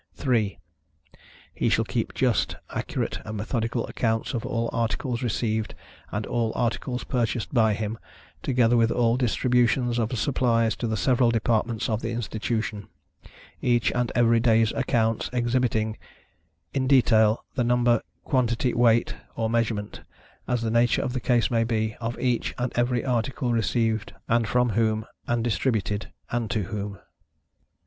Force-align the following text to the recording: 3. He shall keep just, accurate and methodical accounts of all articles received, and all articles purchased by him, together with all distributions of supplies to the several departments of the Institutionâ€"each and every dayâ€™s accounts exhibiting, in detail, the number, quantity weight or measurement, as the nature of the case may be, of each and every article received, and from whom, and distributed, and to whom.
3. 0.15 0.57
He 1.53 1.69
shall 1.69 1.85
keep 1.85 2.15
just, 2.15 2.55
accurate 2.71 3.19
and 3.23 3.37
methodical 3.37 3.85
accounts 3.85 4.33
of 4.33 4.43
all 4.43 4.67
articles 4.73 5.21
received, 5.21 5.75
and 6.11 6.25
all 6.25 6.51
articles 6.55 7.03
purchased 7.03 7.53
by 7.53 7.75
him, 7.75 7.99
together 8.41 8.75
with 8.75 8.89
all 8.89 9.15
distributions 9.15 9.99
of 9.99 10.17
supplies 10.17 10.75
to 10.77 10.87
the 10.87 10.97
several 10.97 11.29
departments 11.29 11.87
of 11.87 12.01
the 12.01 12.07
Institutionâ€"each 12.15 13.91
and 13.91 14.11
every 14.15 14.41
dayâ€™s 14.41 14.75
accounts 14.75 15.29
exhibiting, 15.33 15.99
in 16.73 16.87
detail, 16.87 17.45
the 17.53 17.63
number, 17.63 18.01
quantity 18.23 18.73
weight 18.73 19.13
or 19.35 19.51
measurement, 19.51 20.01
as 20.47 20.63
the 20.63 20.71
nature 20.71 21.03
of 21.03 21.13
the 21.13 21.19
case 21.21 21.51
may 21.51 21.63
be, 21.63 21.95
of 22.01 22.17
each 22.19 22.55
and 22.57 22.73
every 22.75 23.05
article 23.05 23.53
received, 23.53 24.13
and 24.27 24.47
from 24.47 24.69
whom, 24.71 25.05
and 25.27 25.43
distributed, 25.43 26.11
and 26.31 26.49
to 26.49 26.63
whom. 26.63 26.97